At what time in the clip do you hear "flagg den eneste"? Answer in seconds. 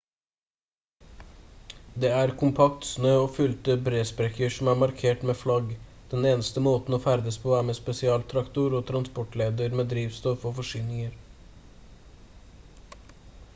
5.41-6.63